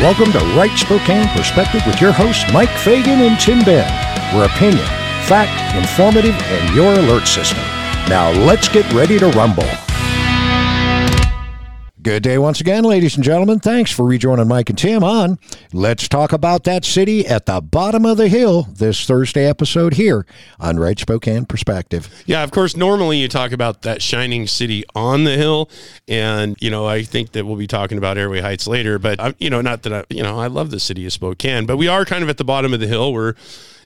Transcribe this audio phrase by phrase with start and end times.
[0.00, 3.88] Welcome to Right Spokane Perspective with your hosts, Mike Fagan and Tim Benn.
[4.34, 4.84] Where opinion,
[5.26, 7.62] fact, informative, and your alert system.
[8.08, 9.68] Now let's get ready to rumble.
[12.04, 13.60] Good day once again, ladies and gentlemen.
[13.60, 15.38] Thanks for rejoining Mike and Tim on
[15.72, 20.26] Let's Talk About That City at the Bottom of the Hill this Thursday episode here
[20.60, 22.10] on Right Spokane Perspective.
[22.26, 25.70] Yeah, of course, normally you talk about that shining city on the hill.
[26.06, 28.98] And, you know, I think that we'll be talking about Airway Heights later.
[28.98, 31.64] But, I, you know, not that I, you know, I love the city of Spokane,
[31.64, 33.14] but we are kind of at the bottom of the hill.
[33.14, 33.32] We're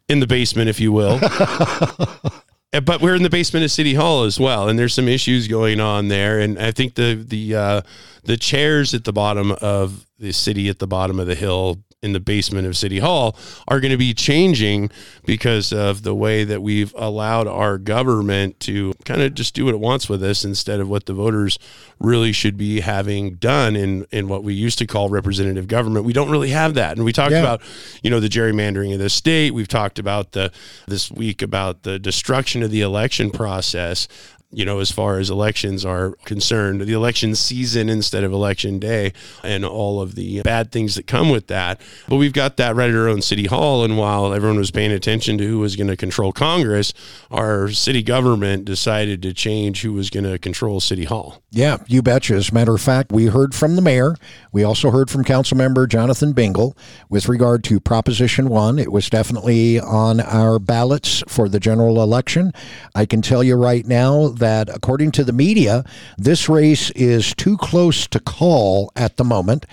[0.09, 1.20] in the basement, if you will.
[2.72, 5.48] Uh, but we're in the basement of City Hall as well, and there's some issues
[5.48, 6.38] going on there.
[6.38, 7.80] And I think the the uh,
[8.24, 12.12] the chairs at the bottom of the city, at the bottom of the hill, in
[12.12, 13.36] the basement of City Hall
[13.66, 14.90] are going to be changing
[15.26, 19.74] because of the way that we've allowed our government to kind of just do what
[19.74, 21.59] it wants with us instead of what the voters
[21.98, 26.04] really should be having done in, in what we used to call representative government.
[26.04, 26.96] We don't really have that.
[26.96, 27.40] And we talked yeah.
[27.40, 27.62] about,
[28.02, 29.52] you know, the gerrymandering of the state.
[29.52, 30.52] We've talked about the
[30.87, 34.06] this week about the destruction of the election process
[34.51, 39.13] you know, as far as elections are concerned, the election season instead of election day,
[39.43, 41.80] and all of the bad things that come with that.
[42.09, 43.85] But we've got that right at our own city hall.
[43.85, 46.95] And while everyone was paying attention to who was going to control Congress,
[47.30, 51.43] our city government decided to change who was going to control city hall.
[51.51, 52.35] Yeah, you betcha.
[52.35, 54.16] As a matter of fact, we heard from the mayor.
[54.52, 56.77] We also heard from council member Jonathan Bingle
[57.10, 58.79] with regard to Proposition 1.
[58.79, 62.52] It was definitely on our ballots for the general election.
[62.95, 65.84] I can tell you right now that according to the media,
[66.16, 69.66] this race is too close to call at the moment.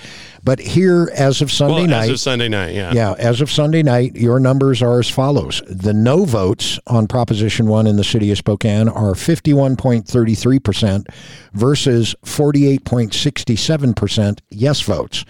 [0.43, 3.49] But here, as of Sunday well, night, as of Sunday night, yeah, yeah, as of
[3.49, 8.03] Sunday night, your numbers are as follows: the no votes on Proposition One in the
[8.03, 11.07] city of Spokane are fifty-one point thirty-three percent
[11.53, 15.25] versus forty-eight point sixty-seven percent yes votes,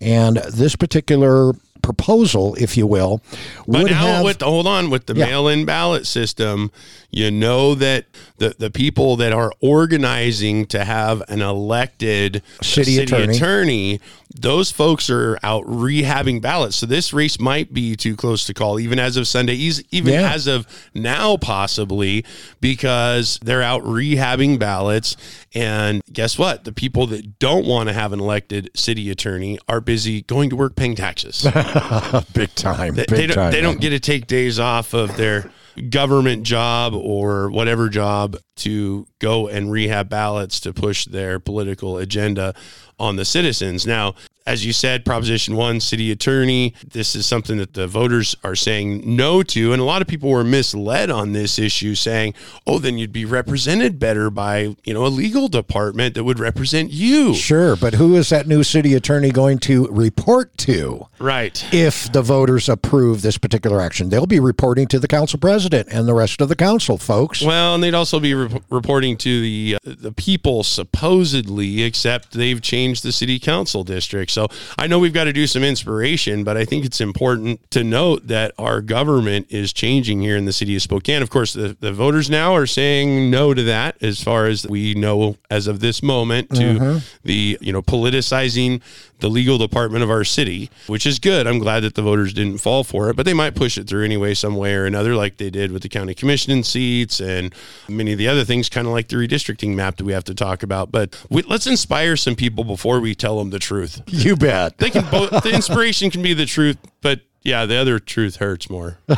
[0.00, 1.52] and this particular
[1.82, 3.22] proposal, if you will,
[3.66, 5.26] would but now have, with the, hold on with the yeah.
[5.26, 6.70] mail-in ballot system,
[7.10, 8.06] you know that
[8.38, 13.36] the the people that are organizing to have an elected city, city attorney.
[13.36, 14.00] attorney.
[14.32, 16.76] those folks are out rehabbing ballots.
[16.76, 20.32] So this race might be too close to call, even as of Sunday, even yeah.
[20.32, 22.24] as of now, possibly
[22.60, 25.16] because they're out rehabbing ballots.
[25.54, 26.64] And guess what?
[26.64, 30.56] The people that don't want to have an elected city attorney are busy going to
[30.56, 31.44] work paying taxes.
[32.32, 32.94] big time.
[32.94, 33.52] They, big they, don't, time.
[33.52, 35.50] they don't get to take days off of their
[35.88, 42.54] government job or whatever job to go and rehab ballots to push their political agenda
[43.00, 43.86] on the citizens.
[43.86, 44.14] Now,
[44.46, 49.02] as you said, Proposition 1, city attorney, this is something that the voters are saying
[49.04, 49.72] no to.
[49.72, 52.34] And a lot of people were misled on this issue, saying,
[52.66, 56.90] oh, then you'd be represented better by, you know, a legal department that would represent
[56.90, 57.34] you.
[57.34, 57.76] Sure.
[57.76, 61.06] But who is that new city attorney going to report to?
[61.20, 61.64] Right.
[61.72, 66.08] If the voters approve this particular action, they'll be reporting to the council president and
[66.08, 67.40] the rest of the council, folks.
[67.40, 72.60] Well, and they'd also be re- reporting to the, uh, the people, supposedly, except they've
[72.60, 74.30] changed the city council district.
[74.32, 77.84] So I know we've got to do some inspiration, but I think it's important to
[77.84, 81.22] note that our government is changing here in the city of Spokane.
[81.22, 84.94] Of course, the, the voters now are saying no to that as far as we
[84.94, 86.98] know as of this moment to mm-hmm.
[87.22, 88.80] the, you know, politicizing
[89.20, 91.46] the legal department of our city, which is good.
[91.46, 94.04] I'm glad that the voters didn't fall for it, but they might push it through
[94.04, 97.54] anyway, some way or another, like they did with the county commission seats and
[97.88, 100.34] many of the other things, kind of like the redistricting map that we have to
[100.34, 100.90] talk about.
[100.90, 104.02] But we, let's inspire some people before we tell them the truth.
[104.06, 104.78] You bet.
[104.78, 108.68] They can both, the inspiration can be the truth, but yeah, the other truth hurts
[108.68, 108.98] more.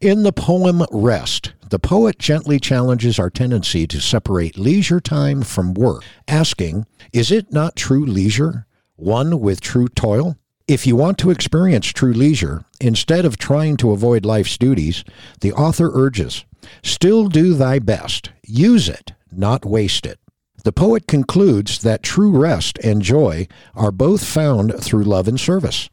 [0.00, 5.74] In the poem Rest, the poet gently challenges our tendency to separate leisure time from
[5.74, 8.66] work, asking, Is it not true leisure,
[8.96, 10.36] one with true toil?
[10.66, 15.04] If you want to experience true leisure, instead of trying to avoid life's duties,
[15.40, 16.44] the author urges,
[16.82, 20.18] Still do thy best, use it, not waste it.
[20.64, 25.88] The poet concludes that true rest and joy are both found through love and service,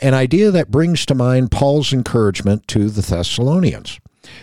[0.00, 3.98] an idea that brings to mind Paul's encouragement to the Thessalonians.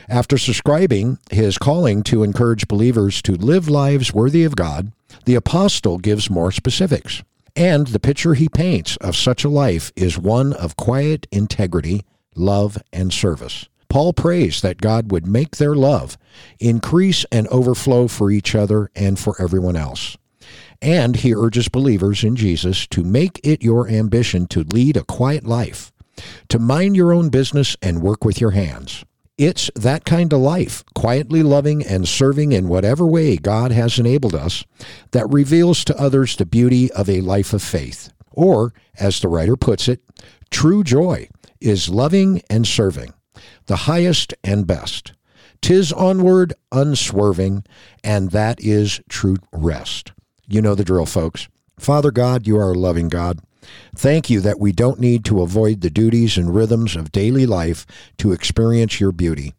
[0.10, 4.92] After subscribing his calling to encourage believers to live lives worthy of God,
[5.26, 7.24] the apostle gives more specifics.
[7.56, 12.04] And the picture he paints of such a life is one of quiet integrity,
[12.36, 13.70] love, and service.
[13.88, 16.18] Paul prays that God would make their love
[16.60, 20.18] increase and overflow for each other and for everyone else.
[20.86, 25.44] And he urges believers in Jesus to make it your ambition to lead a quiet
[25.44, 25.92] life,
[26.50, 29.04] to mind your own business and work with your hands.
[29.36, 34.36] It's that kind of life, quietly loving and serving in whatever way God has enabled
[34.36, 34.64] us,
[35.10, 38.14] that reveals to others the beauty of a life of faith.
[38.32, 40.02] Or, as the writer puts it,
[40.52, 41.30] true joy
[41.60, 43.12] is loving and serving,
[43.66, 45.14] the highest and best.
[45.64, 47.64] Tis onward, unswerving,
[48.04, 50.12] and that is true rest.
[50.48, 51.48] You know the drill, folks.
[51.78, 53.40] Father God, you are a loving God.
[53.96, 57.86] Thank you that we don't need to avoid the duties and rhythms of daily life
[58.18, 59.54] to experience your beauty.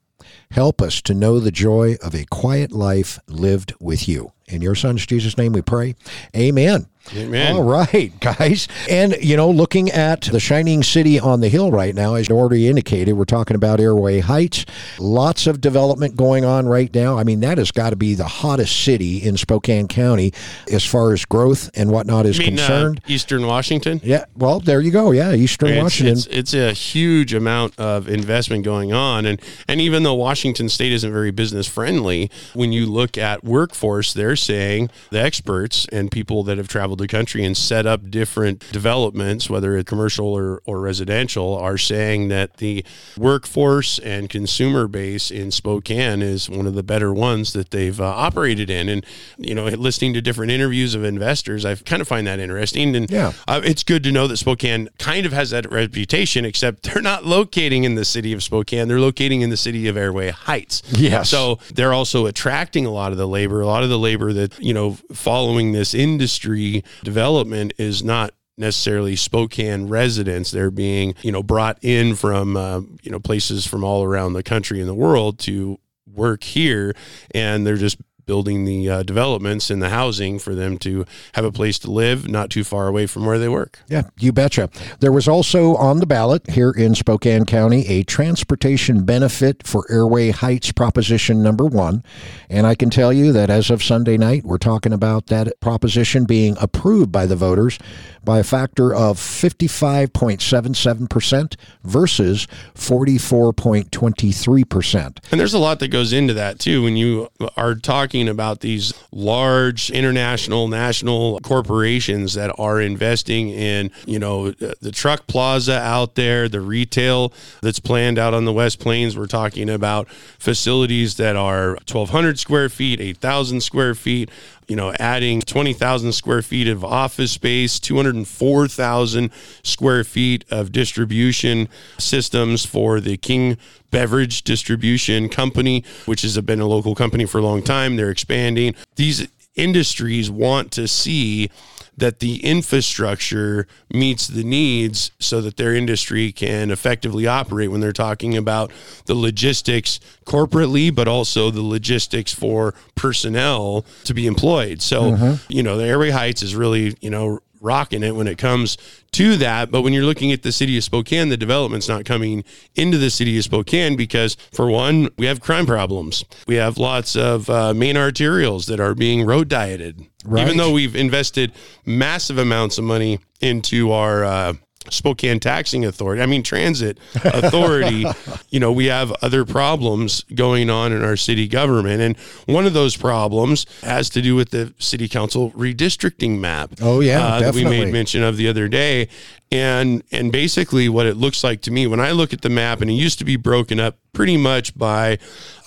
[0.52, 4.32] Help us to know the joy of a quiet life lived with you.
[4.46, 5.96] In your son's Jesus' name we pray.
[6.36, 6.86] Amen.
[7.14, 7.54] Amen.
[7.56, 8.68] All right, guys.
[8.90, 12.68] And, you know, looking at the shining city on the hill right now, as already
[12.68, 14.64] indicated, we're talking about Airway Heights.
[14.98, 17.18] Lots of development going on right now.
[17.18, 20.32] I mean, that has got to be the hottest city in Spokane County
[20.72, 23.00] as far as growth and whatnot is mean, uh, concerned.
[23.06, 24.00] Eastern Washington?
[24.02, 25.10] yeah, well, there you go.
[25.10, 26.12] Yeah, Eastern It's, Washington.
[26.16, 29.26] it's, it's a huge amount of investment going on.
[29.26, 34.12] And, and even though Washington state isn't very business friendly, when you look at workforce,
[34.12, 38.60] they're saying the experts and people that have traveled the country and set up different
[38.72, 42.84] developments, whether it's commercial or, or residential, are saying that the
[43.16, 48.04] workforce and consumer base in Spokane is one of the better ones that they've uh,
[48.04, 48.88] operated in.
[48.88, 49.04] And,
[49.38, 52.94] you know, listening to different interviews of investors, I kind of find that interesting.
[52.94, 53.32] And Yeah.
[53.48, 57.24] uh, it's good to know that Spokane kind of has that reputation, except they're not
[57.24, 58.88] locating in the city of Spokane.
[58.88, 60.82] They're locating in the city of Airway Heights.
[60.92, 61.30] Yes.
[61.30, 63.60] So they're also attracting a lot of the labor.
[63.60, 69.16] A lot of the labor that, you know, following this industry development is not necessarily
[69.16, 70.50] Spokane residents.
[70.50, 74.42] They're being, you know, brought in from, uh, you know, places from all around the
[74.42, 76.94] country and the world to work here.
[77.32, 81.52] And they're just building the uh, developments and the housing for them to have a
[81.52, 83.78] place to live not too far away from where they work.
[83.86, 84.68] Yeah, you betcha.
[84.98, 90.32] There was also on the ballot here in Spokane County a transportation benefit for Airway
[90.32, 92.02] Heights Proposition number one.
[92.50, 96.24] And I can tell you that as of Sunday night, we're talking about that proposition
[96.24, 97.78] being approved by the voters
[98.24, 105.18] by a factor of 55.77% versus 44.23%.
[105.30, 108.94] And there's a lot that goes into that too when you are talking about these
[109.12, 116.14] large international national corporations that are investing in, you know, uh, the truck plaza out
[116.14, 119.16] there, the retail that's planned out on the West Plains.
[119.16, 120.08] We're talking about
[120.38, 124.30] facilities that are 1200 square feet, 8000 square feet,
[124.68, 129.30] you know, adding 20,000 square feet of office space, 204,000
[129.62, 131.68] square feet of distribution
[131.98, 133.56] systems for the King
[133.90, 137.96] Beverage Distribution Company, which has been a local company for a long time.
[137.96, 138.74] They're expanding.
[138.96, 141.50] These industries want to see
[141.96, 147.92] that the infrastructure meets the needs so that their industry can effectively operate when they're
[147.92, 148.70] talking about
[149.06, 154.82] the logistics corporately, but also the logistics for personnel to be employed.
[154.82, 158.76] So, you know, the Airway Heights is really, you know, rocking it when it comes
[159.12, 159.70] to that.
[159.70, 162.44] But when you're looking at the city of Spokane, the development's not coming
[162.74, 166.24] into the city of Spokane because, for one, we have crime problems.
[166.46, 170.06] We have lots of uh, main arterials that are being road dieted.
[170.26, 170.42] Right.
[170.42, 171.52] Even though we've invested
[171.84, 174.52] massive amounts of money into our uh,
[174.90, 178.06] Spokane Taxing Authority, I mean, Transit Authority,
[178.50, 182.00] you know, we have other problems going on in our city government.
[182.00, 186.72] And one of those problems has to do with the city council redistricting map.
[186.80, 189.08] Oh, yeah, uh, that we made mention of the other day.
[189.52, 192.80] And and basically what it looks like to me when I look at the map
[192.80, 195.18] and it used to be broken up pretty much by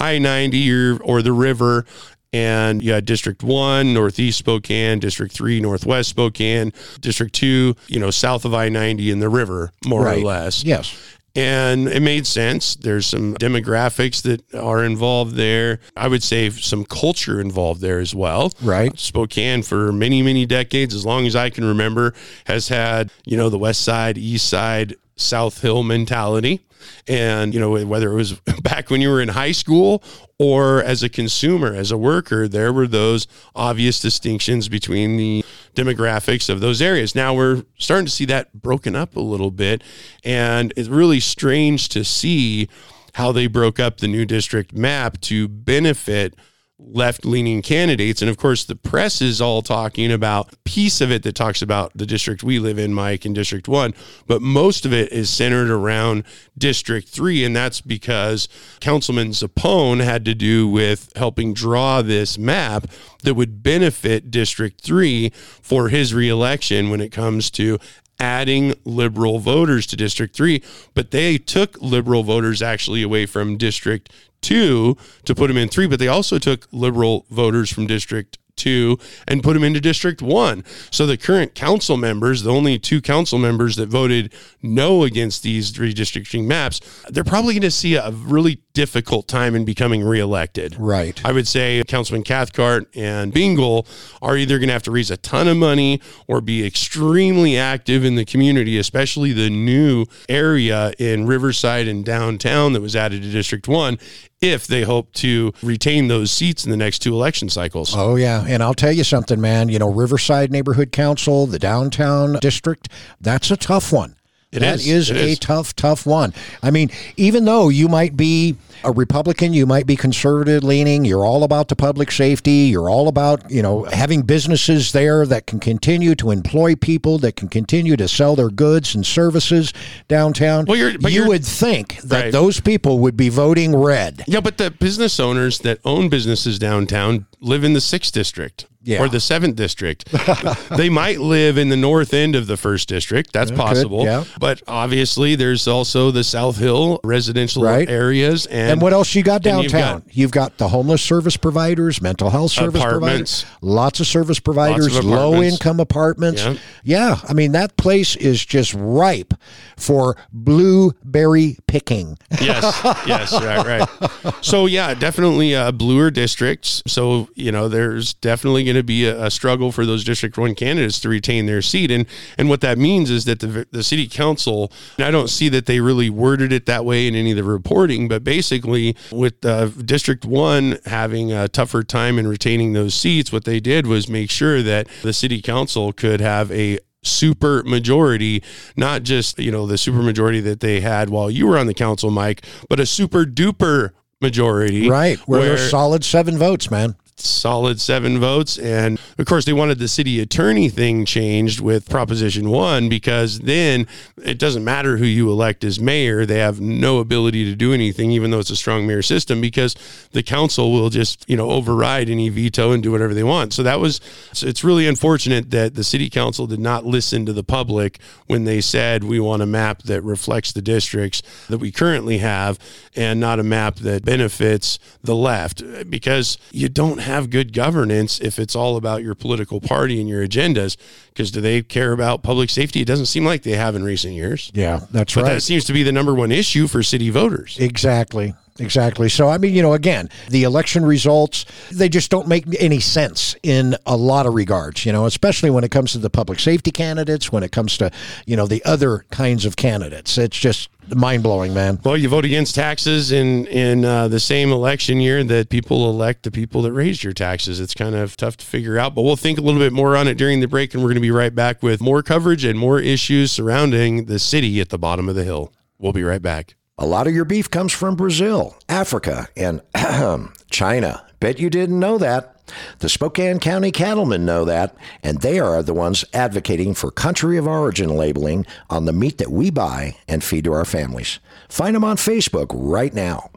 [0.01, 1.85] I-90 or or the river
[2.33, 6.71] and you had District 1, Northeast Spokane, District 3, Northwest Spokane,
[7.01, 10.19] District 2, you know, south of I 90 and the river, more Right.
[10.21, 10.63] or less.
[10.63, 10.95] Yes.
[11.36, 12.75] And it made sense.
[12.75, 15.79] There's some demographics that are involved there.
[15.95, 18.51] I would say some culture involved there as well.
[18.62, 18.98] Right.
[19.00, 22.13] Spokane for many, many decades, as long as I can remember,
[22.45, 26.61] has had, you know, the west side, east side, South Hill mentality.
[27.07, 28.33] And, you know, whether it was
[28.63, 30.03] back when you were in high school
[30.38, 35.43] or as a consumer, as a worker, there were those obvious distinctions between the
[35.75, 37.15] demographics of those areas.
[37.15, 39.83] Now we're starting to see that broken up a little bit.
[40.23, 42.69] And it's really strange to see
[43.13, 46.35] how they broke up the new district map to benefit
[46.79, 48.21] left leaning candidates.
[48.21, 51.91] And of course, the press is all talking about piece of it that talks about
[51.93, 53.93] the district we live in, Mike, in District One,
[54.27, 56.24] but most of it is centered around
[56.57, 57.43] District Three.
[57.43, 58.48] And that's because
[58.79, 62.88] Councilman Zappone had to do with helping draw this map
[63.24, 65.31] that would benefit District Three
[65.62, 67.77] for his reelection when it comes to
[68.19, 70.61] adding liberal voters to District 3,
[70.93, 74.11] but they took liberal voters actually away from District
[74.41, 78.99] 2 to put them in 3, but they also took liberal voters from District 2
[79.27, 80.63] and put them into District 1.
[80.91, 85.71] So the current council members, the only two council members that voted no against these
[85.73, 90.74] redistricting maps, they're probably going to see a really difficult time in becoming reelected.
[90.79, 91.19] Right.
[91.25, 93.86] I would say Councilman Cathcart and Bingle
[94.21, 98.05] are either going to have to raise a ton of money or be extremely active
[98.05, 103.29] in the community, especially the new area in Riverside and downtown that was added to
[103.29, 104.00] District 1
[104.39, 107.93] if they hope to retain those seats in the next two election cycles.
[107.93, 108.45] Oh, yeah.
[108.48, 109.67] And I'll tell you something, man.
[109.67, 112.88] You know, Riverside Neighborhood Council, the downtown district,
[113.19, 114.15] that's a tough one.
[114.51, 114.87] It That is.
[114.87, 115.39] is a is.
[115.39, 116.33] tough, tough one.
[116.63, 121.23] I mean, even though you might be a Republican, you might be conservative leaning, you're
[121.23, 125.59] all about the public safety, you're all about, you know, having businesses there that can
[125.59, 129.71] continue to employ people, that can continue to sell their goods and services
[130.07, 130.65] downtown.
[130.65, 132.31] Well, you're- but you you're- would think that Right.
[132.31, 134.23] those people would be voting red.
[134.25, 139.01] Yeah, but the business owners that own businesses downtown live in the sixth district Yeah.
[139.03, 140.09] or the seventh district.
[140.77, 143.33] they might live in the north end of the first district.
[143.33, 144.05] That's possible.
[144.05, 144.24] yeah.
[144.39, 147.89] But obviously, there's also the South Hill residential Right.
[147.89, 148.45] areas.
[148.45, 150.00] And, And what else you got and you've downtown?
[150.00, 153.41] got- You've got the homeless service providers, mental health service Apartments.
[153.43, 156.41] providers, lots of service providers, low income apartments.
[156.43, 156.55] Yeah.
[156.83, 159.33] Yeah, I mean that place is just ripe
[159.79, 162.17] for blueberry picking.
[162.41, 164.33] yes, yes, right, right.
[164.43, 166.83] So yeah, definitely uh, bluer districts.
[166.88, 170.55] So you know, there's definitely going to be a, a struggle for those District One
[170.55, 172.05] candidates to retain their seat, and
[172.38, 174.71] and what that means is that the the city council.
[174.98, 177.43] And I don't see that they really worded it that way in any of the
[177.43, 183.31] reporting, but basically with uh, District One having a tougher time in retaining those seats,
[183.31, 188.43] what they did was make sure that the city council could have a super majority,
[188.75, 191.73] not just, you know, the super majority that they had while you were on the
[191.73, 193.91] council, Mike, but a super duper
[194.21, 194.89] majority.
[194.89, 196.95] Right, where, where there's solid seven votes, man.
[197.21, 198.57] Solid seven votes.
[198.57, 203.88] And of course, they wanted the city attorney thing changed with Proposition One because then
[204.23, 206.25] it doesn't matter who you elect as mayor.
[206.25, 209.75] They have no ability to do anything, even though it's a strong mayor system, because
[210.11, 213.53] the council will just, you know, override any veto and do whatever they want.
[213.53, 214.01] So that was,
[214.33, 218.45] so it's really unfortunate that the city council did not listen to the public when
[218.45, 222.59] they said we want a map that reflects the districts that we currently have
[222.95, 228.39] and not a map that benefits the left because you don't have good governance if
[228.39, 230.77] it's all about your political party and your agendas
[231.09, 234.13] because do they care about public safety it doesn't seem like they have in recent
[234.13, 235.23] years Yeah, that's right.
[235.23, 235.33] but right.
[235.35, 238.33] that seems to be the number one issue for city voters Exactly.
[238.59, 239.09] Exactly.
[239.09, 243.35] So, I mean, you know, again, the election results, they just don't make any sense
[243.43, 246.71] in a lot of regards, you know, especially when it comes to the public safety
[246.71, 247.91] candidates, when it comes to,
[248.25, 250.17] you know, the other kinds of candidates.
[250.17, 251.79] It's just mind blowing, man.
[251.83, 256.23] well you vote against taxes in in uh, the same election year that people elect
[256.23, 259.15] the people that raised your taxes it's kind of tough to figure out but we'll
[259.15, 261.11] think a little bit more on it during the break and we're going to be
[261.11, 265.15] right back with more coverage and more issues surrounding the city at the bottom of
[265.15, 269.27] the hill we'll be right back A lot of your beef comes from Brazil, Africa,
[269.36, 269.62] and
[270.50, 271.05] China.
[271.19, 272.41] Bet you didn't know that.
[272.79, 277.45] The Spokane County cattlemen know that, and they are the ones advocating for country of
[277.45, 281.19] origin labeling on the meat that we buy and feed to our families.
[281.50, 283.29] Find them on Facebook right now.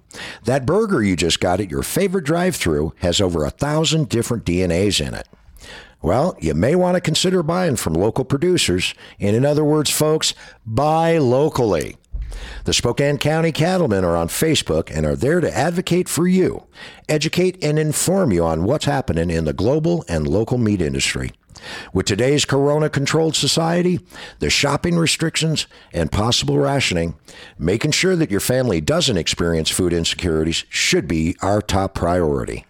[0.44, 4.44] That burger you just got at your favorite drive through has over a thousand different
[4.44, 5.26] DNAs in it.
[6.00, 10.32] Well, you may want to consider buying from local producers, and in other words, folks,
[10.64, 11.96] buy locally.
[12.64, 16.64] The Spokane County Cattlemen are on Facebook and are there to advocate for you,
[17.08, 21.32] educate, and inform you on what's happening in the global and local meat industry.
[21.92, 24.00] With today's corona controlled society,
[24.38, 27.14] the shopping restrictions, and possible rationing,
[27.58, 32.64] making sure that your family doesn't experience food insecurities should be our top priority.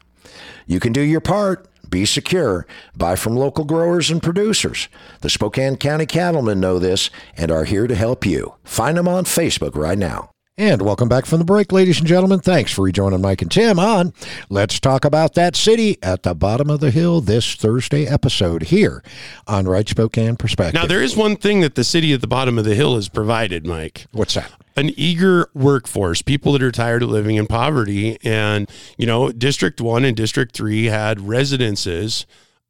[0.67, 1.69] You can do your part.
[1.93, 2.67] Be secure.
[2.97, 4.89] Buy from local growers and producers.
[5.21, 8.55] The Spokane County Cattlemen know this and are here to help you.
[8.65, 10.31] Find them on Facebook right now.
[10.57, 12.41] And welcome back from the break, ladies and gentlemen.
[12.41, 14.15] Thanks for rejoining Mike and Tim on
[14.49, 19.03] Let's Talk About That City at the Bottom of the Hill this Thursday episode here
[19.47, 20.75] on Right Spokane Perspective.
[20.75, 23.09] now there is one thing that the city at the bottom of the hill has
[23.09, 24.51] provided mike What's that?
[24.77, 28.19] An eager workforce, people that are tired of living in poverty.
[28.25, 32.27] And, you know, District 1 and District 3 had residences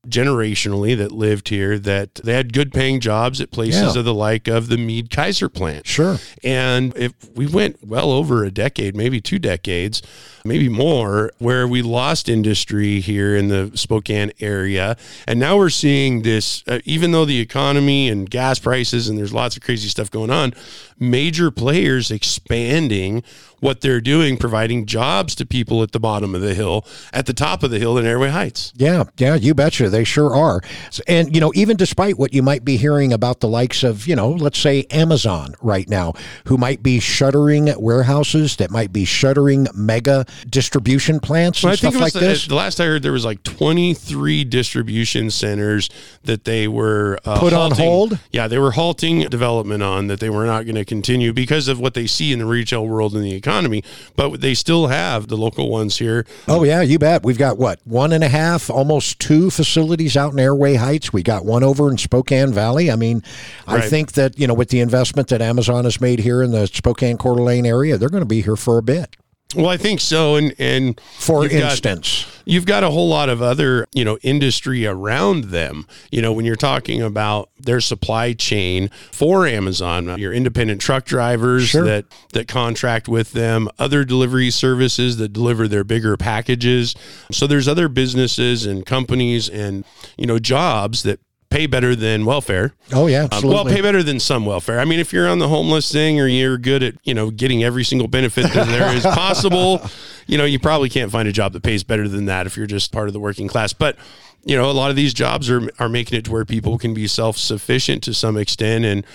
[0.09, 4.00] generationally that lived here that they had good paying jobs at places Yeah.
[4.00, 5.87] of the like of the Mead Kaiser plant.
[5.87, 6.18] Sure.
[6.42, 10.02] And if we went well over a decade, maybe two decades,
[10.44, 14.96] maybe more, where we lost industry here in the Spokane area.
[15.26, 19.32] And now we're seeing this, uh, even though the economy and gas prices and there's
[19.32, 20.54] lots of crazy stuff going on,
[20.99, 23.22] major players expanding
[23.61, 27.32] what they're doing, providing jobs to people at the bottom of the hill, at the
[27.32, 28.72] top of the hill in Airway Heights.
[28.76, 29.88] Yeah, yeah, you betcha.
[29.88, 30.61] They sure are.
[31.06, 34.16] And, you know, even despite what you might be hearing about the likes of, you
[34.16, 36.14] know, let's say Amazon right now,
[36.46, 41.76] who might be shuttering warehouses, that might be shuttering mega distribution plants and Well, I
[41.76, 42.46] think stuff like the, this.
[42.46, 45.88] the last I heard there was like 23 distribution centers
[46.24, 48.18] that they were uh, Put on hold?
[48.30, 51.80] Yeah, they were halting development on that they were not going to continue because of
[51.80, 53.82] what they see in the retail world and the economy.
[54.16, 56.26] But they still have the local ones here.
[56.48, 57.22] Oh yeah, you bet.
[57.22, 61.12] We've got what one and a half, almost two facilities out in Airway Heights.
[61.12, 62.90] We got one over in Spokane Valley.
[62.90, 63.22] I mean,
[63.66, 66.66] I think that you know with the investment that Amazon has made here in the
[66.66, 69.16] Spokane Coeur d'Alene area, they're going to be here for a bit.
[69.54, 70.37] Well, I think so.
[70.37, 74.18] And and For you've got- instance, you've got a whole lot of other you know
[74.23, 80.32] industry around them you know when you're talking about their supply chain for amazon your
[80.32, 81.85] independent truck drivers Sure.
[81.85, 86.97] that that contract with them other delivery services that deliver their bigger packages
[87.30, 89.85] so there's other businesses and companies and
[90.18, 91.21] you know jobs that
[91.52, 94.80] pay better than welfare oh yeah, um, well, pay better than some welfare.
[94.80, 97.62] I mean, if you're on the homeless thing or you're good at, you know, getting
[97.62, 99.82] every single benefit that there is possible,
[100.26, 102.66] you know, you probably can't find a job that pays better than that if you're
[102.66, 103.73] just part of the working class.
[103.73, 103.97] But,
[104.44, 106.94] you know, a lot of these jobs are, are making it to where people can
[106.94, 108.85] be self sufficient to some extent.
[108.85, 109.06] And,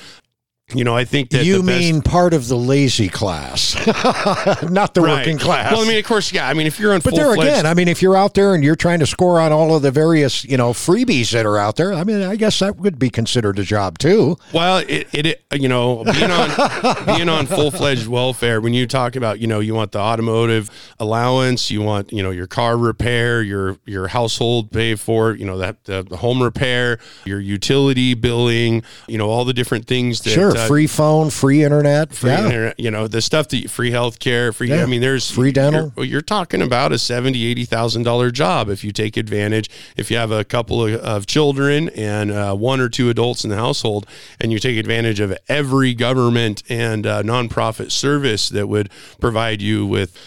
[0.76, 3.74] you know, I think that you the best- mean part of the lazy class,
[4.70, 5.20] not the Right.
[5.20, 5.72] working class.
[5.72, 6.50] Well, I mean, of course, yeah.
[6.50, 8.62] I mean, if you're on but there again, I mean, if you're out there and
[8.66, 11.78] you're trying to score on all of the various, you know, freebies that are out
[11.78, 14.36] there, I mean, I guess that would be considered a job too.
[14.54, 18.88] Well, it, it, it you know being on being on full fledged welfare when you
[18.88, 20.70] talk about you know you want the automotive
[21.00, 25.58] allowance, you want you know your car repair, your your household pay for you know
[25.60, 30.32] that the, the home repair, your utility billing, you know all the different things that
[30.32, 32.14] Sure, uh, free phone, free internet.
[32.14, 32.46] free yeah.
[32.46, 34.70] internet, you know the stuff that free health care, free.
[34.70, 34.84] Yeah.
[34.84, 35.94] I mean, there's Free dental.
[35.96, 39.70] You're, you're talking about a seventy, eighty thousand dollar job if you take advantage.
[39.96, 43.50] If you have a couple of, of children and uh, one or two adults in
[43.50, 44.08] the household,
[44.40, 48.90] and you take advantage of every government and uh, nonprofit service that would
[49.20, 50.18] provide you with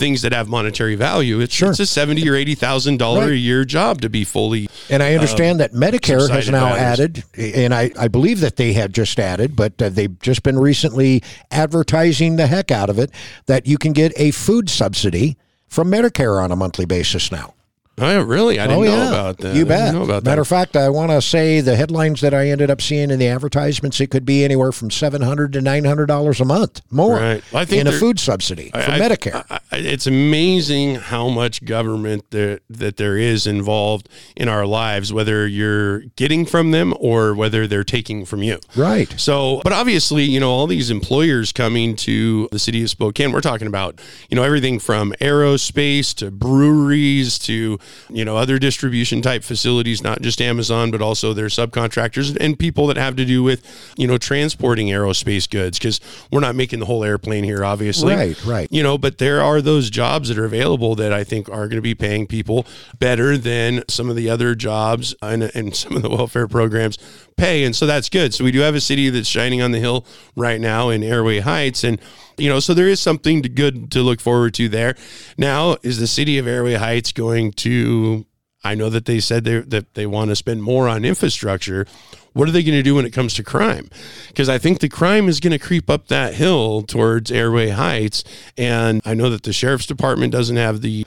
[0.00, 1.70] things that have monetary value, it's, Sure.
[1.70, 3.30] it's a seventy or eighty thousand dollar Right.
[3.32, 4.68] a year job to be fully.
[4.88, 8.90] And I understand that Medicare has now added, and I, I believe that they have
[8.90, 13.10] just added, but uh, they've just been recently advertising the heck out of it
[13.46, 15.36] that you can get a food subsidy
[15.68, 17.54] from Medicare on a monthly basis now.
[17.98, 18.58] Oh, really?
[18.58, 19.54] I didn't oh, know about that.
[19.54, 19.92] You bet.
[19.92, 20.40] know about Matter that.
[20.40, 23.28] of fact, I want to say the headlines that I ended up seeing in the
[23.28, 27.16] advertisements, it could be anywhere from seven hundred to nine hundred dollars a month more
[27.16, 27.44] Right.
[27.52, 29.44] I think in a food subsidy from I- Medicare.
[29.50, 35.12] I- I- it's amazing how much government there, that there is involved in our lives,
[35.12, 38.60] whether you're getting from them or whether they're taking from you.
[38.76, 39.12] right.
[39.18, 43.40] So, but obviously, you know, all these employers coming to the city of Spokane, we're
[43.42, 44.00] talking about,
[44.30, 50.22] you know, everything from aerospace to breweries to, you know, other distribution type facilities, not
[50.22, 53.64] just Amazon, but also their subcontractors and people that have to do with,
[53.96, 58.14] you know, transporting aerospace goods because we're not making the whole airplane here, obviously.
[58.14, 58.68] Right, right.
[58.70, 61.76] You know, but there are those jobs that are available that I think are going
[61.76, 62.66] to be paying people
[62.98, 66.98] better than some of the other jobs and, and some of the welfare programs
[67.36, 67.64] pay.
[67.64, 68.34] And so that's good.
[68.34, 70.04] So we do have a city that's shining on the hill
[70.36, 71.84] right now in Airway Heights.
[71.84, 72.00] And,
[72.40, 74.96] you know, so there is something to, good to look forward to there.
[75.36, 78.26] Now, is the city of Airway Heights going to,
[78.64, 81.86] I know that they said they, that they want to spend more on infrastructure.
[82.32, 83.90] What are they going to do when it comes to crime?
[84.28, 88.24] Because I think the crime is going to creep up that hill towards Airway Heights.
[88.56, 91.06] And I know that the sheriff's department doesn't have the,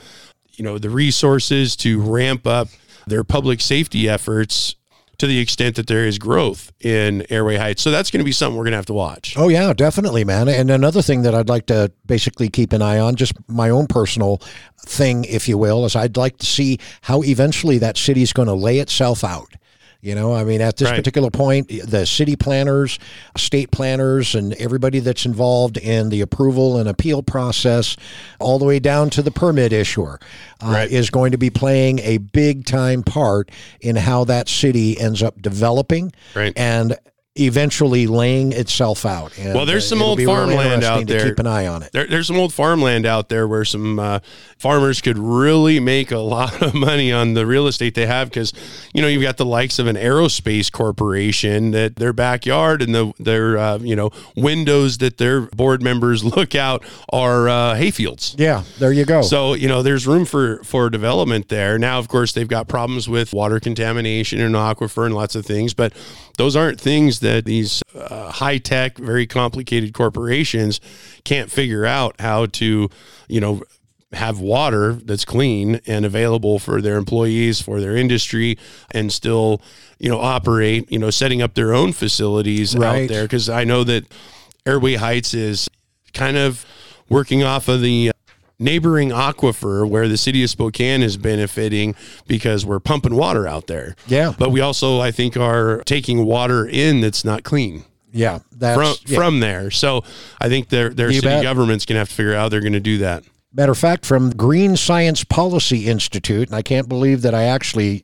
[0.54, 2.68] you know, the resources to ramp up
[3.08, 4.76] their public safety efforts
[5.24, 7.82] to the extent that there is growth in Airway Heights.
[7.82, 9.36] So that's going to be something we're going to have to watch.
[9.38, 10.50] Oh yeah, definitely, man.
[10.50, 13.88] And another thing that I'd like to basically keep an eye on, just my own
[13.88, 14.42] personal
[14.86, 18.54] thing, if you will, is I'd like to see how eventually that city's going to
[18.54, 19.54] lay itself out.
[20.04, 20.98] You know, I mean, at this Right.
[20.98, 23.00] particular point, the city planners,
[23.38, 27.96] state planners, and everybody that's involved in the approval and appeal process,
[28.38, 30.20] all the way down to the permit issuer,
[30.62, 30.92] uh, Right.
[30.92, 35.42] is going to be playing a big time part in how that city ends up
[35.42, 36.52] developing Right.
[36.58, 36.98] and
[37.36, 39.36] eventually laying itself out.
[39.40, 41.30] And, Well, there's uh, some it'll old really farmland interesting out to there.
[41.30, 41.92] Keep an eye on it.
[41.92, 44.20] There, there's some old farmland out there where some uh,
[44.60, 48.54] farmers could really make a lot of money on the real estate they have because,
[48.94, 53.14] you know, you've got the likes of an aerospace corporation that their backyard and the
[53.20, 58.36] their uh, you know windows that their board members look out are uh, hayfields.
[58.38, 59.24] Yeah, there you go.
[59.24, 61.80] So you know, there's room for for development there.
[61.80, 65.74] Now, of course, they've got problems with water contamination and aquifer and lots of things,
[65.74, 65.94] but
[66.38, 70.80] those aren't things that these uh, high tech, very complicated corporations
[71.26, 72.90] can't figure out how to,
[73.28, 73.64] you know,
[74.14, 78.58] have water that's clean and available for their employees, for their industry,
[78.92, 79.60] and still,
[79.98, 83.04] you know, operate, you know, setting up their own facilities Right.
[83.04, 83.24] out there.
[83.24, 84.06] Because I know that
[84.68, 85.68] Airway Heights is
[86.14, 86.64] kind of
[87.10, 88.12] working off of the
[88.60, 91.96] neighboring aquifer where the city of Spokane is benefiting
[92.28, 93.96] because we're pumping water out there.
[94.08, 94.34] Yeah.
[94.38, 98.96] But we also, I think, are taking water in that's not clean Yeah, that's from
[99.12, 99.18] yeah.
[99.18, 99.72] from there.
[99.72, 100.04] So
[100.40, 101.44] I think their their You city bet.
[101.44, 103.24] government's gonna have to figure out how they're gonna do that.
[103.56, 108.04] Matter of fact, from Green Science Policy Institute, and I can't believe that I actually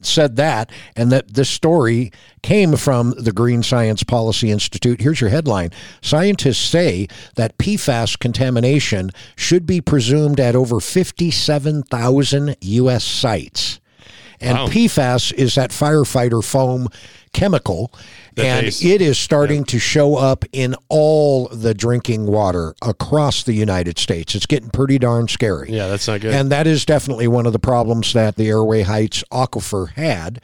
[0.00, 5.00] said that, and that this story came from the Green Science Policy Institute.
[5.00, 13.04] Here's your headline Scientists say that PFAS contamination should be presumed at over 57,000 U.S.
[13.04, 13.80] sites.
[14.40, 14.66] And Wow.
[14.68, 16.88] PFAS is that firefighter foam
[17.38, 17.92] chemical,
[18.34, 23.42] That and they- it is starting to show up in all the drinking water across
[23.42, 24.34] the United States.
[24.34, 25.70] It's getting pretty darn scary.
[25.70, 26.34] Yeah, that's not good.
[26.34, 30.40] And that is definitely one of the problems that the Airway Heights aquifer had.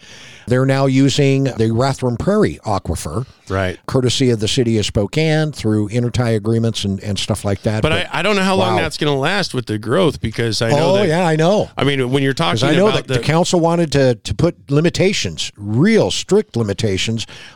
[0.46, 3.78] They're now using the Rathdrum Prairie aquifer, right.
[3.86, 7.82] courtesy of the city of Spokane through intertie agreements and, and stuff like that.
[7.82, 10.70] But I, I don't know how long that's gonna last with the growth because I
[10.70, 11.70] know oh, that yeah, I know.
[11.76, 14.70] I mean when you're talking I know about that the, council wanted to, to put
[14.70, 16.83] limitations, real strict limitations,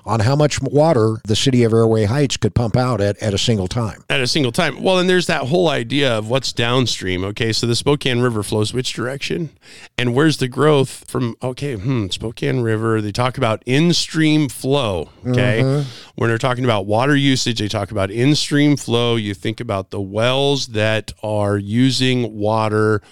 [0.04, 3.38] on how much water the city of Airway Heights could pump out at, at a
[3.38, 4.04] single time.
[4.08, 4.82] at a single time.
[4.82, 7.24] Well, and there's that whole idea of what's downstream.
[7.24, 9.50] Okay, so the Spokane River flows which direction,
[9.96, 11.36] and where's the growth from?
[11.42, 13.00] Okay, hmm, Spokane River.
[13.00, 15.10] They talk about in-stream flow.
[15.26, 15.84] Okay,
[16.16, 19.16] when they're talking about water usage, they talk about in-stream flow.
[19.16, 23.02] You think about the wells that are using water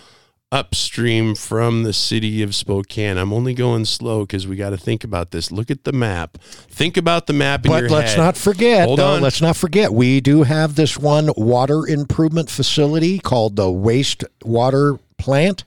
[0.56, 3.18] upstream from the city of Spokane.
[3.18, 5.52] I'm only going slow because we got to think about this.
[5.52, 6.38] Look at the map.
[6.40, 8.18] Think about the map in But let's head.
[8.18, 9.20] not forget, Hold though, on.
[9.22, 15.64] let's not forget, we do have this one water improvement facility called the wastewater plant.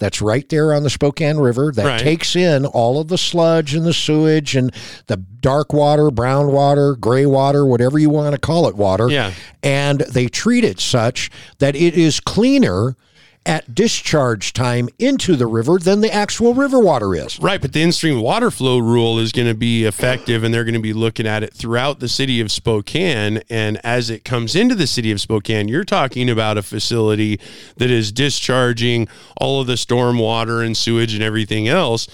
[0.00, 2.00] That's right there on the Spokane River that Right.
[2.00, 4.72] takes in all of the sludge and the sewage and
[5.06, 9.08] the dark water, brown water, gray water, whatever you want to call it, water.
[9.08, 9.30] Yeah.
[9.62, 12.96] And they treat it such that it is cleaner
[13.44, 17.38] at discharge time into the river than the actual river water is.
[17.40, 20.74] Right, but the in-stream water flow rule is going to be effective, and they're going
[20.74, 23.42] to be looking at it throughout the city of Spokane.
[23.50, 27.40] And as it comes into the city of Spokane, you're talking about a facility
[27.76, 32.06] that is discharging all of the storm water and sewage and everything else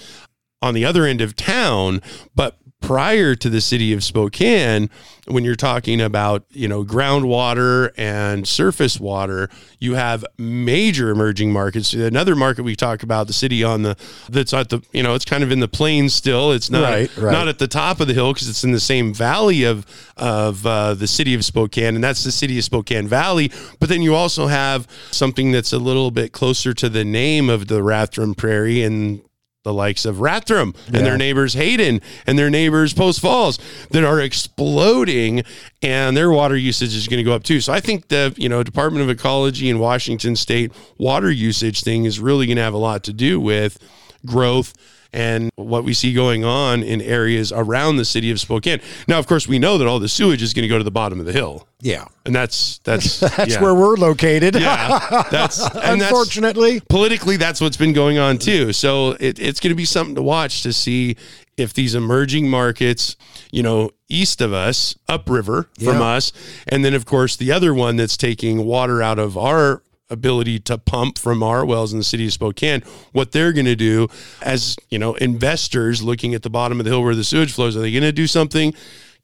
[0.61, 2.01] on the other end of town,
[2.35, 4.89] but prior to the city of Spokane,
[5.27, 11.93] when you're talking about, you know, groundwater and surface water, you have major emerging markets.
[11.93, 13.95] Another market we talk about, the city on the
[14.29, 16.51] that's at the, you know, it's kind of in the plains still.
[16.51, 17.31] It's not Right, right.
[17.31, 19.85] not at the top of the hill because it's in the same valley of
[20.17, 23.51] of uh, the city of Spokane, and that's the city of Spokane Valley.
[23.79, 27.67] But then you also have something that's a little bit closer to the name of
[27.67, 29.21] the Rathdrum Prairie and
[29.65, 31.01] the likes of Rathdrum and Yeah.
[31.01, 33.59] their neighbors Hayden and their neighbors Post Falls
[33.91, 35.43] that are exploding
[35.81, 37.59] and their water usage is going to go up too.
[37.59, 42.05] So I think the, you know, Department of Ecology and Washington State water usage thing
[42.05, 43.77] is really going to have a lot to do with
[44.25, 44.73] growth
[45.11, 48.79] and what we see going on in areas around the city of Spokane.
[49.07, 50.91] Now, of course, we know that all the sewage is going to go to the
[50.91, 51.67] bottom of the hill.
[51.81, 52.05] Yeah.
[52.25, 53.61] And that's that's That's yeah.
[53.61, 54.55] where we're located.
[54.55, 56.81] yeah, that's and that's Unfortunately.
[56.89, 60.21] politically that's what's been going on too so it, it's going to be something to
[60.21, 61.15] watch to see
[61.57, 63.15] if these emerging markets
[63.51, 66.31] you know east of us upriver from us
[66.67, 70.77] and then of course the other one that's taking water out of our ability to
[70.77, 74.07] pump from our wells in the city of Spokane what they're going to do
[74.41, 77.77] as you know investors looking at the bottom of the hill where the sewage flows
[77.77, 78.73] are they going to do something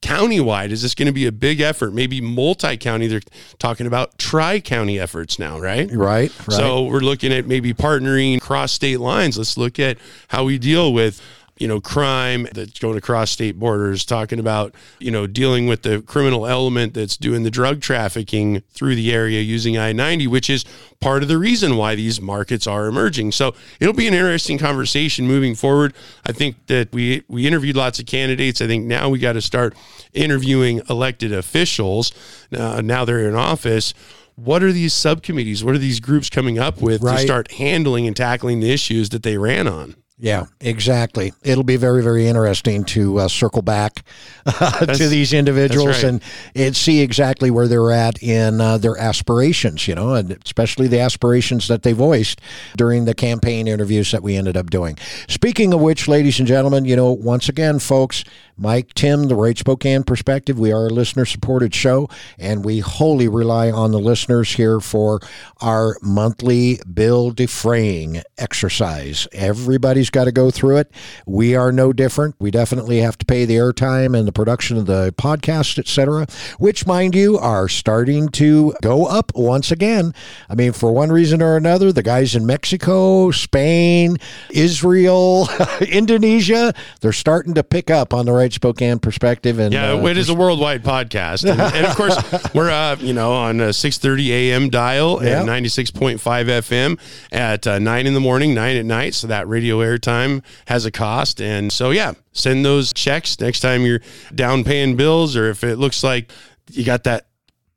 [0.02, 3.21] countywide is this going to be a big effort maybe multi-county they're
[3.58, 6.32] talking about tri-county efforts now right Right.
[6.48, 6.56] Right.
[6.56, 9.38] so we're looking at maybe partnering across state lines.
[9.38, 11.21] Let's look at how we deal with
[11.58, 16.02] you know crime that's going across state borders talking about you know dealing with the
[16.02, 20.65] criminal element that's doing the drug trafficking through the area using I-90 which is
[21.00, 23.32] part of the reason why these markets are emerging.
[23.32, 25.94] So it'll be an interesting conversation moving forward.
[26.26, 28.62] I think that we we interviewed lots of candidates.
[28.62, 29.76] I think now we got to start
[30.13, 32.12] interviewing elected officials
[32.58, 33.94] uh, now they're in office.
[34.36, 38.15] What are these subcommittees what are these groups coming up with to start handling and
[38.15, 41.34] tackling the issues that they ran on Yeah, exactly.
[41.43, 44.06] It'll be very, very interesting to uh, circle back
[44.45, 46.04] uh, to these individuals right.
[46.06, 46.23] and,
[46.56, 51.01] and see exactly where they're at in uh, their aspirations, you know, and especially the
[51.01, 52.39] aspirations that they voiced
[52.78, 54.97] during the campaign interviews that we ended up doing.
[55.28, 58.23] Speaking of which, ladies and gentlemen, you know, once again, folks,
[58.58, 62.08] Mike, Tim, the Right Spokane Perspective, we are a listener supported show,
[62.39, 65.20] and we wholly rely on the listeners here for
[65.62, 69.28] our monthly bill defraying exercise.
[69.34, 70.91] Everybody's got to go through it.
[71.26, 72.36] We are no different.
[72.39, 76.26] We definitely have to pay the airtime and the production of the podcast, etc.,
[76.58, 80.13] which, mind you, are starting to go up once again.
[80.50, 84.15] I mean, for one reason or another, the guys in Mexico, Spain,
[84.52, 85.50] Israel,
[85.82, 89.60] Indonesia, they're starting to pick up on the Right Spokane Perspective.
[89.60, 92.15] And Yeah, uh, it is a worldwide podcast, and, and of course
[92.53, 94.69] we're uh, you know on a six thirty a.m.
[94.69, 95.38] dial Yeah.
[95.39, 96.99] and ninety six point five FM
[97.31, 99.13] at uh, nine in the morning, nine at night.
[99.13, 103.84] So that radio airtime has a cost, and so yeah, send those checks next time
[103.84, 104.01] you're
[104.34, 106.31] down paying bills, or if it looks like
[106.71, 107.27] you got that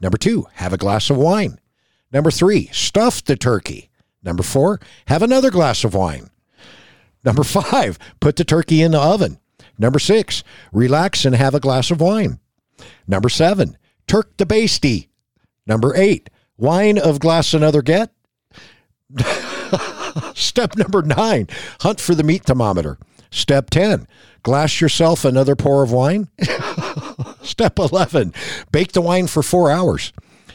[0.00, 1.58] Number 2, have a glass of wine.
[2.12, 3.90] Number 3, stuff the turkey.
[4.22, 6.30] Number 4, have another glass of wine.
[7.26, 9.38] Number 5, put the turkey in the oven.
[9.78, 12.40] Number 6, relax and have a glass of wine.
[13.06, 15.08] Number 7, Turk the basty.
[15.66, 18.10] Number eight, wine of glass another get.
[20.34, 21.48] Step number nine,
[21.80, 22.98] hunt for the meat thermometer.
[23.30, 24.06] Step 10,
[24.42, 26.28] glass yourself another pour of wine.
[27.42, 28.32] Step 11,
[28.70, 30.12] bake the wine for four hours.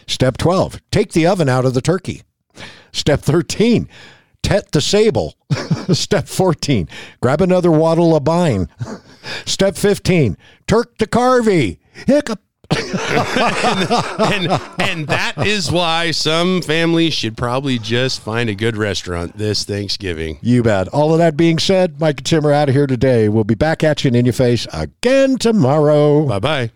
[0.07, 2.21] Step 12, take the oven out of the turkey.
[2.93, 3.89] Step 13,
[4.41, 5.35] tet the sable.
[5.99, 6.87] Step 14,
[7.21, 8.67] grab another waddle of bine.
[9.45, 11.79] Step 15, turk the carvey.
[12.07, 12.39] Hiccup.
[12.71, 14.49] and
[14.79, 20.39] and that is why some families should probably just find a good restaurant this Thanksgiving.
[20.41, 20.87] You bet.
[20.87, 23.27] All of that being said, Mike and Tim are out of here today.
[23.27, 26.25] We'll be back at you and in your face again tomorrow.
[26.25, 26.71] Bye bye.